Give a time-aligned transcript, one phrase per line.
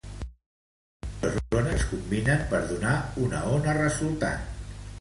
[1.25, 4.49] Les dos ones es combinen per donar una ona resultant.